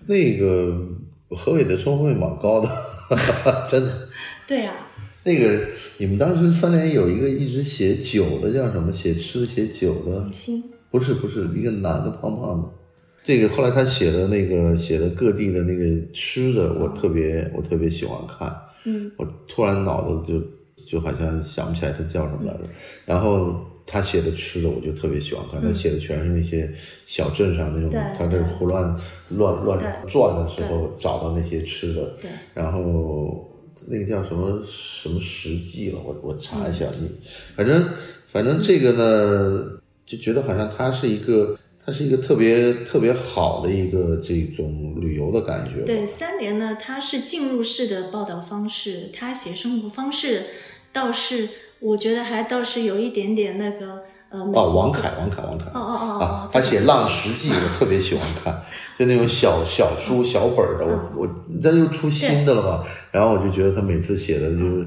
[0.07, 0.87] 那个
[1.31, 2.69] 何伟的生活费蛮高的，
[3.67, 4.09] 真的。
[4.47, 4.75] 对呀。
[5.25, 8.93] 那个，你们当时三联有一个一直写酒的，叫什么？
[8.93, 10.29] 写吃写酒的？
[10.91, 12.69] 不是不是，一个男的胖胖的。
[13.29, 18.51] 这个后来他写的那个写的各地的那个吃的，我特别我特别喜欢看。
[18.87, 19.13] 嗯。
[19.19, 20.43] 我突然脑子就
[20.87, 22.61] 就好像想不起来他叫什么来着。
[23.05, 25.61] 然后他写的吃的，我就特别喜欢看。
[25.61, 26.73] 他写的全是那些
[27.05, 28.97] 小镇上那种，他这胡乱
[29.29, 32.05] 乱乱转的时候找到那些吃的。
[32.23, 32.31] 对。
[32.55, 33.45] 然后。
[33.87, 35.99] 那个叫什么什么实际了？
[36.05, 37.09] 我我查一下，你
[37.55, 37.89] 反正
[38.27, 41.57] 反正这个呢，就觉得好像他是一个，
[41.89, 45.87] 它是一个特别特别好的一个这种旅游的感觉。
[45.87, 50.43] 对，三联呢，它是进入式的报道方式，它写生活方式
[50.93, 51.49] 倒是
[51.81, 54.39] 我觉得还倒是有一点点那个呃。
[54.39, 58.63] 哦，王凯，王凯，王凯，哦哦哦，啊，他写《浪食记》，我特别喜欢看，
[58.99, 64.87] 就那种小小书、小本的，我我，这又出新的了嘛，然后我就觉得他每次写的就是。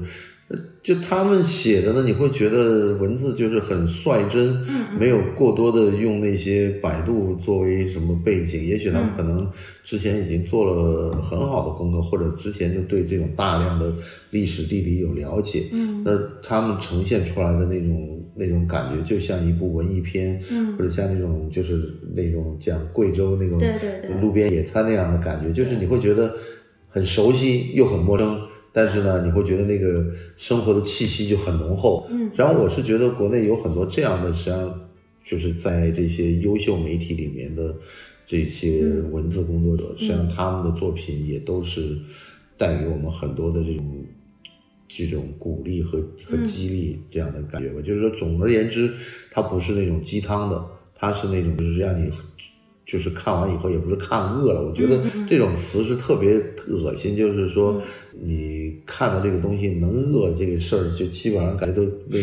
[0.82, 4.54] 就他们写的呢，你会觉得文字就是很率真，
[4.98, 8.64] 没有过多的用那些百度作为什么背景。
[8.64, 9.48] 也许他们可能
[9.84, 13.94] 之前已经做了很好的功课，或者之前就对这种大量的
[14.30, 15.68] 历史地理有了解。
[15.72, 20.42] 嗯，那他们呈现出来的那种那种感觉，就像一部文艺片，
[20.76, 23.60] 或者像那种就是那种讲贵州那种
[24.20, 26.34] 路边野餐那样的感觉，就是你会觉得
[26.88, 28.36] 很熟悉又很陌生。
[28.72, 30.04] 但是呢，你会觉得那个
[30.36, 32.06] 生活的气息就很浓厚。
[32.10, 34.88] 嗯，然后我是觉得国内有很多这样的，实际上
[35.24, 37.74] 就是在这些优秀媒体里面的
[38.26, 41.98] 这些文字工作者，实际上他们的作品也都是
[42.56, 44.04] 带给我们很多的这种
[44.88, 47.82] 这种鼓励和和激励这样的感觉吧。
[47.82, 48.90] 就是说，总而言之，
[49.30, 52.10] 它不是那种鸡汤的，它是那种就是让你
[52.84, 56.34] 就是看完以后也不是看饿了，我觉得这种词是特别
[56.66, 57.80] 恶心，就是说
[58.20, 62.18] 你看到这个东西能饿这个事儿，就基本上感觉都那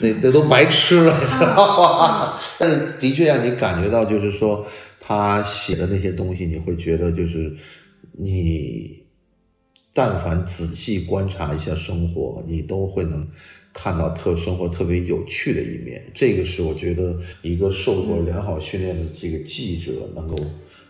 [0.00, 2.38] 那那都白吃了，你知道吧？
[2.58, 4.66] 但是的确让你感觉到，就是说
[4.98, 7.54] 他写的那些东西，你会觉得就是
[8.12, 9.02] 你
[9.92, 13.26] 但凡仔细观察一下生活，你都会能。
[13.72, 20.36] 看到特生活特别有趣的一面，这个是我觉得一个受过良好训练的这个记者能够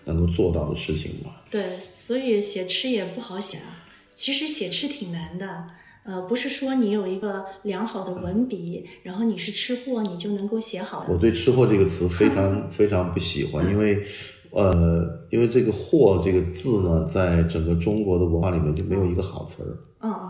[0.05, 1.43] 能够做到的事情吧。
[1.51, 3.85] 对，所以写吃也不好写啊。
[4.15, 5.65] 其实写吃挺难的，
[6.05, 11.07] 呃，不是说你有一个良好的文笔，然后你是吃货，你就能够写好。
[11.09, 14.03] 我对“吃货”这个词非常 非常不喜欢，因为
[14.51, 19.73] 呃，因为这个“货”这个字呢，在整个中国的文化里面就没有一个好词儿。
[20.03, 20.30] 嗯嗯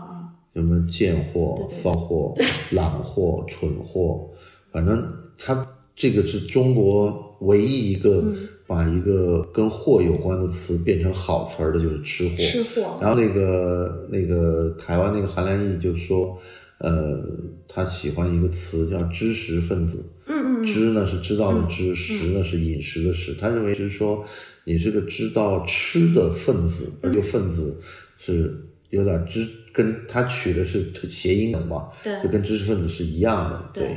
[0.53, 2.33] 什么贱货、 骚货、
[2.71, 4.29] 懒货、蠢货，
[4.71, 5.03] 反正
[5.37, 8.23] 他这个是中国唯一一个
[8.65, 12.35] 把一个跟货有关的词变成好词儿的，就是吃货。
[12.37, 12.97] 吃货。
[13.01, 16.37] 然后那个那个台湾那个韩良义就说，
[16.79, 17.21] 呃，
[17.67, 20.05] 他喜欢一个词叫知识分子。
[20.27, 20.63] 嗯嗯。
[20.63, 23.35] 知呢是知道的知，食呢是饮食的食。
[23.39, 24.23] 他认为是说
[24.63, 27.77] 你是个知道吃的分子，而且分子
[28.17, 29.49] 是有点知。
[29.73, 33.69] 跟他取的是谐音梗嘛，对，就跟知识分子是一样的。
[33.73, 33.95] 对，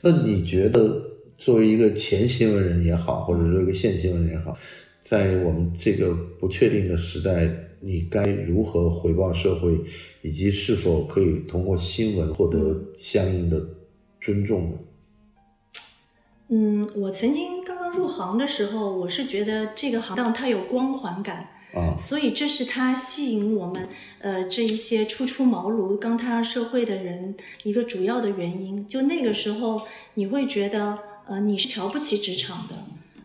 [0.00, 1.00] 那你觉得
[1.36, 4.58] 作为一个前新闻人也好，或者说一个现新闻人也好，
[5.00, 9.78] 在我们这个不确定的时代，你该如何回报社会，
[10.22, 13.64] 以及是否可以通过新闻获得相应的
[14.20, 14.78] 尊重呢？
[16.48, 17.44] 嗯，我曾经
[17.92, 23.88] 入行的时候，我是觉得这个行当它有光环感啊，所以这是它吸引我们。
[24.20, 29.82] 呃，这一些初出茅庐、刚踏上社会的人，一个主要的原因，就那个时候
[30.14, 32.74] 你会觉得，呃，你是瞧不起职场的，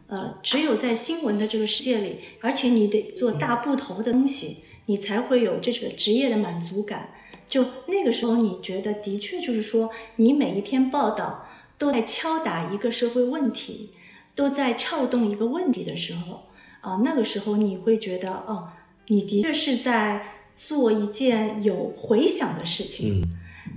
[0.08, 7.10] 呃，只有在新闻的这个世界里，而且你得做大部头的东西，你才会有这个职业的满足感。
[7.48, 13.92] 就那个时候，你觉得的确就是说，你每一篇报道都在敲打一个社会问题，
[14.38, 16.44] 都在撬动一个问题的时候，
[16.80, 18.70] 啊，那个时候你会觉得，哦，
[19.08, 20.34] 你的确是在。
[20.60, 23.24] 做一件有回响的事情，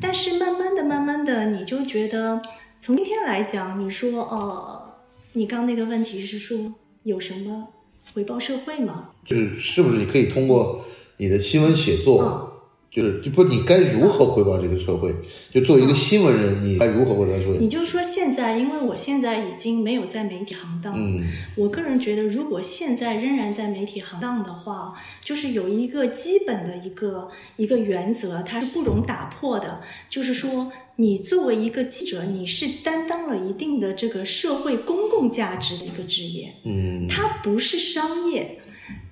[0.00, 2.40] 但是慢慢的、慢慢的，你就觉得
[2.80, 4.94] 从今天来讲，你说哦，
[5.34, 7.68] 你刚那个问题是说有什么
[8.14, 9.10] 回报社会吗？
[9.26, 10.82] 就是是不是你可以通过
[11.18, 12.49] 你的新闻写作？
[12.90, 15.14] 就是就不，你该如何回报这个社会？
[15.52, 17.58] 就作为一个新闻人，你该如何回报社会？
[17.58, 21.22] 你就说现在，因为我现在已经没有在媒体行当，嗯，
[21.54, 38.58] 我个人觉得，如果现在仍然在媒体行当的话，就是有一个基本的一个一个原则，它是不容打破的，就是说，你作为一个记者，你是担当了一定的这个社会公共价值的一个职业，嗯，它不是商业。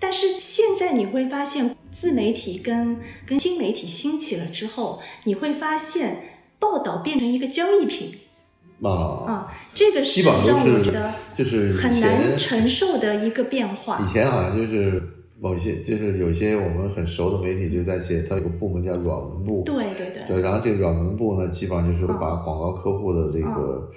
[0.01, 6.17] 但是现在你会发现，自媒体跟跟新媒体兴起了之后，你会发现
[6.59, 8.13] 报道变成一个交易品。
[8.83, 8.91] 啊。
[9.27, 13.99] 啊，这个是让我觉得就是很难承受的一个变化。
[14.01, 15.03] 以前好像就是
[15.41, 23.91] 某些就是有些我们很熟的媒体就在写，它有个部门叫软文部，对对对，对，然后这个软文部呢，基本上就是把广告客户的这个。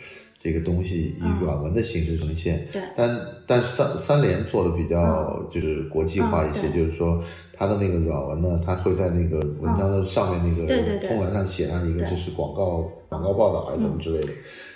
[0.43, 7.23] 这个东西以软文的形式呈现，对，但但三三联做的比较就是国际化一些，就是说
[7.53, 14.33] 它的那个软文呢，它会在那个文章的上面那个通栏上写上一个，就是广告广告报道还是什么之类的，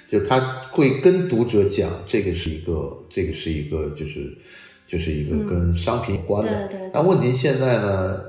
[0.08, 0.40] 就他
[0.72, 4.38] 会跟读者讲，这个是一个这个是一个就是
[4.86, 8.22] 就是一个跟商品有关的，但问题现在呢，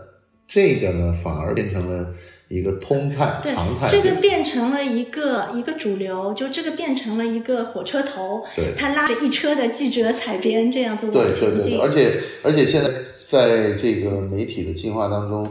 [0.47, 2.15] 这个呢反而变成了。
[2.49, 12.91] 一个通态常态，这个变成了一个一个主流，就这个变成了一个火车头，对，他拉着一车的记者采编这样子对对对，而且而且现在
[13.25, 15.49] 在这个媒体的进化当中。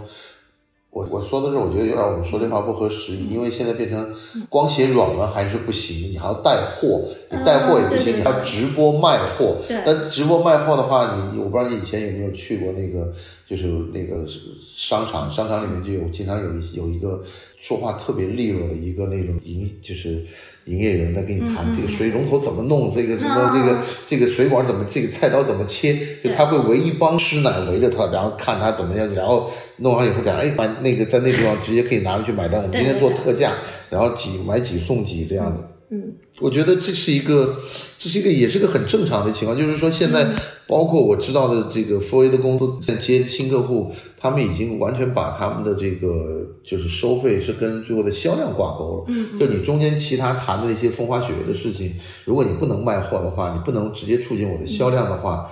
[0.96, 4.16] 我我说的是，我觉得有点我们说这话不合时宜，因为现在变成
[4.48, 9.58] 光写软文还是不行，你还要带货，你带货也不行，你还要直播卖货。
[9.86, 13.12] 那直播卖货的话，你我不知道你以前有没有去过那个，
[13.46, 14.26] 就是那个
[14.74, 17.22] 商场，商场里面就有经常有一有一个
[17.58, 20.26] 说话特别利落的一个那种营，就是
[20.66, 30.66] 营业员在跟你谈这个水龙头怎么弄，这个什么这个这个水管怎么，这个菜刀怎么切，就他会围一帮师奶围着他，然后看他怎么样，然后弄完以后讲，哎，把。
[30.82, 32.62] 那个在那地方直接可以拿着去买单。
[32.62, 33.54] 我们今天做特价，
[33.90, 35.75] 然后几买几送几这样的。
[35.90, 37.56] 嗯，我觉得这是一个，
[38.00, 40.34] 这是一个也是个很正常的情况，就是说现在
[40.66, 49.04] 包括我知道的这个 f o 的公司在接新客户，他们已经完全把他们的这个就是收费是跟最后的销量挂钩了。
[49.10, 55.52] 嗯，就你中间其他谈的那些风花雪月的事情，如果你不能卖货的话，你不能直接促进我的销量的话，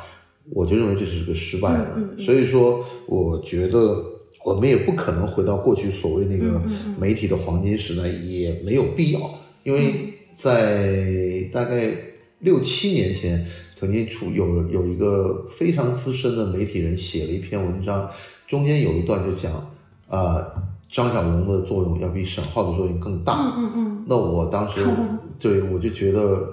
[0.49, 1.95] 我就认为这是个失败的。
[2.19, 4.03] 所以说，我觉得
[4.43, 6.59] 我们也不可能回到过去所谓那个
[6.97, 9.19] 媒体的黄金时代，也没有必要，
[9.61, 10.09] 因为。
[10.35, 11.91] 在大概
[12.39, 18.09] 六七年前，曾经出有有一个非常资深的媒体人写了一篇文章，
[18.47, 19.53] 中间有一段就讲，
[20.07, 20.45] 啊，
[20.89, 23.53] 张小龙的作用要比沈浩的作用更大。
[23.57, 24.05] 嗯嗯。
[24.07, 24.85] 那我当时
[25.39, 26.45] 对我就觉得，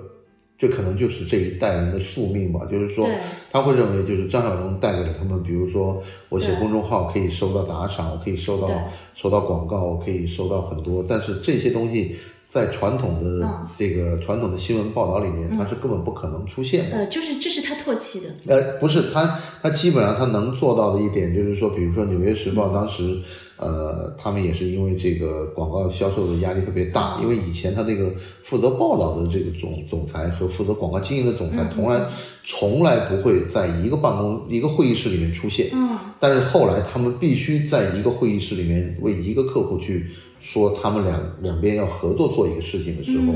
[0.57, 2.67] 这可能就是这一代人的宿命吧。
[2.71, 3.09] 就是说，
[3.51, 8.69] 他会认为，就是张小龙带给了他们，比如说，我写公众号可以收到打赏，我可以收到
[9.15, 12.17] 收到广告，我可以收到很多，但是这些东西。
[12.51, 13.49] 在传统的
[13.79, 16.97] 这个传统的新闻报道里面，它是根本不可能出现的。
[16.97, 18.29] 呃，就是这是他唾弃的。
[18.49, 23.23] 呃，不是他，他基本上他能做到的一点就是说，比如说《纽约时报》当时，
[23.61, 32.09] 呃，他们也是因为这个广告销售的压力特别大，因为以前他那个负责报道的这个总总裁和负责广告经营的总裁，从来
[32.45, 35.69] 从来不会在一个办公一个会议室里面出现。
[35.75, 35.97] 嗯。
[36.19, 40.07] 但是后来他们必须在一个会议室里面为一个客户去。
[40.43, 43.35] 说他们两两边要合作做一个事情的时候，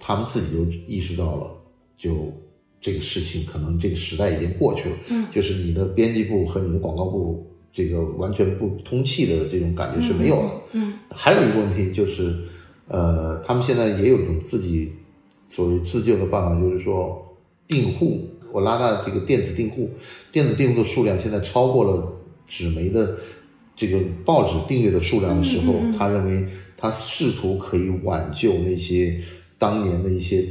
[0.00, 1.48] 他们自己就意识到了，
[1.94, 2.32] 就
[2.80, 4.96] 这个事情可能这个时代已经过去了，
[5.30, 10.50] 就是你的编辑部和你的广告部这个完全不通气的这种感觉是没有了。
[10.72, 12.36] 嗯，还有一个问题就是，
[12.88, 14.92] 呃，他们现在也有一种自己
[15.48, 19.90] 所谓自救的办法，就是说订户，我拉大这个电子订户，
[20.30, 22.12] 电子订户的数量现在超过了
[22.46, 23.16] 纸媒的。
[23.74, 26.46] 这个报纸订阅的数量的时候，他认为
[26.76, 29.18] 他试图可以挽救那些
[29.58, 30.46] 当年的一些，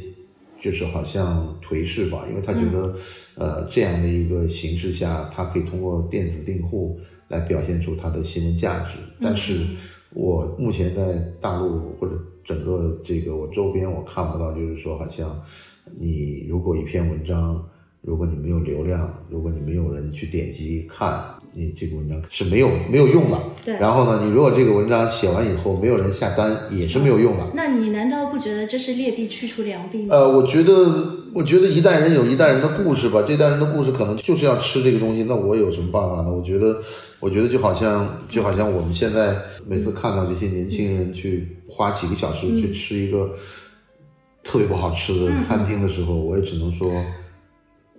[0.59, 2.95] 就是好像颓势吧，因为他觉得，
[3.36, 6.99] 呃，这样的一个形势下，他可以通过电子订户
[7.32, 8.99] 来表现出它的新闻价值。
[9.19, 9.61] 但是
[10.13, 12.13] 我目前在大陆或者
[12.43, 15.41] 整个这个我周边，我看不到，就是说，好像
[15.95, 17.65] 你如果一篇文章，
[18.01, 21.23] 如果你没有流量，如果你没有人去点击看。
[21.53, 23.73] 你这个文章是没有没有用的，对。
[23.75, 27.45] 然后呢，你如果这个文章写完以后没有人下单，也是没有用的。
[27.53, 30.15] 那你难道不觉得这是劣币驱除良币吗？
[30.15, 30.73] 呃，我觉得，
[31.36, 35.23] 我觉得一代人有一代人的故事吧，这代人的故事可能就是要吃这个东西。
[35.23, 36.34] 那我有什么办法呢？
[36.34, 36.79] 我觉得，
[37.22, 43.34] 我觉得就好像就好像我们现在每次看到这些年轻人去花几个小时去吃一个
[44.43, 46.91] 特别不好吃的餐厅的时候，我也只能说，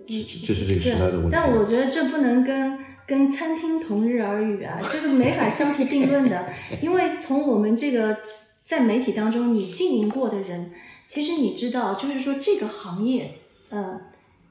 [0.05, 0.13] 这
[0.45, 1.29] 这是这个时代的问题。
[1.31, 2.77] 但我觉得这不能跟。
[3.05, 6.45] 跟餐厅同日而语啊，这个没法相提并论的。
[6.81, 8.15] 因为从我们这个
[8.63, 10.71] 在媒体当中你经营过的人，
[11.05, 13.99] 其实你知道，就是说这个行业，呃，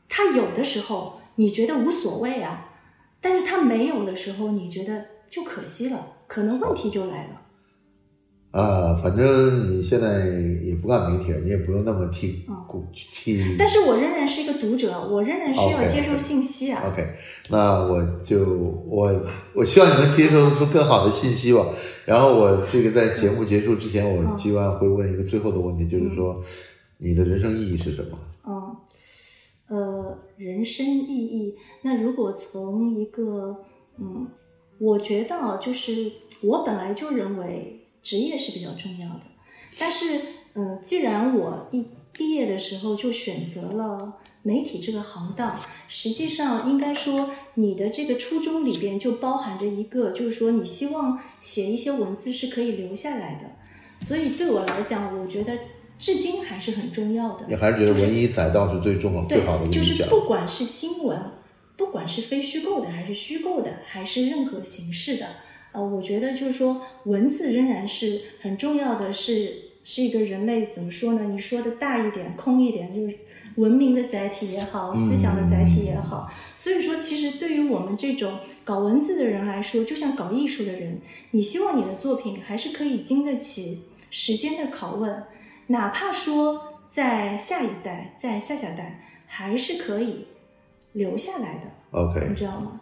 [0.06, 2.71] 它有的时候你觉得无所谓啊，
[3.22, 7.38] 但是它没有的时候，你觉得就可惜了，可能问题就来了。
[8.50, 10.26] 啊，反正你现在
[10.62, 13.56] 也不干媒体了，你也不用那么替顾替。
[13.58, 16.82] 但是我仍然是一个读者，我仍然是要接受信息啊。
[16.86, 17.02] OK，
[17.48, 18.44] 那我就
[18.86, 19.10] 我
[19.54, 21.66] 我希望你能接收出更好的信息吧。
[22.04, 26.38] 然后我这个在节目结束之前，我今晚会问一个最后的问题，就是说
[26.98, 28.18] 你的人生意义是什么？
[28.46, 28.61] 嗯，
[29.72, 33.64] 呃，人生意义，那如果从一个
[33.98, 34.28] 嗯，
[34.78, 36.12] 我觉得就是
[36.42, 37.78] 我本来就认为。
[38.04, 39.26] 职业是比较重要的，
[39.78, 40.20] 但是，
[40.54, 45.56] 嗯，既然我一毕业的时候就选择了媒体这个行当，
[45.86, 55.56] 实际上应该说，你的这个初衷里边就包含着一个，就是说你希望写一些文字是可以留下来的，所以对我来讲，我觉得
[56.02, 57.46] 至今还是很重要的。
[57.48, 61.16] 你还是觉得文以载道是最重要、最好的就是不管是新闻，
[61.76, 65.26] 不管是非虚构的，还是虚构的，还是任何形式的。
[65.70, 71.22] 呃，我觉得就是说，文字仍然是很重要的，是是一个人类怎么说呢？
[71.30, 73.16] 你说的大一点、空一点，就是
[73.54, 76.28] 文明的载体也好，思想的载体也好。
[76.56, 80.98] 所以说，其实对于我们这种搞文字的人来说，就像搞艺术的人，
[81.30, 85.22] 你希望你的作品还是可以经得起时间的拷问，
[85.68, 90.26] 哪怕说在下一代、在下下代，还是可以
[90.92, 91.70] 留下来的。
[91.92, 92.80] OK，你知道吗？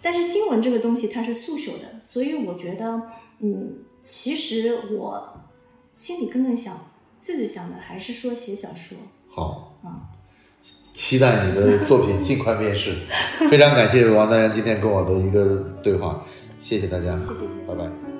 [0.00, 3.00] 但是新闻这个东西它是速朽的，所以我觉得，
[3.38, 5.40] 嗯，其实我
[5.92, 6.78] 心里更更想，
[7.20, 8.98] 最最想的还是说写小说。
[9.28, 10.12] 好啊，
[10.92, 12.94] 期待你的作品尽快面世。
[13.50, 16.22] 非常感谢王丹阳今天跟我的一个对话，
[16.60, 18.13] 谢谢大家，谢谢，拜拜。